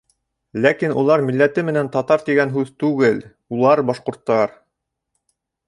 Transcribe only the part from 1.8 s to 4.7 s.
татар тигән һүҙ түгел, улар— башҡорттар.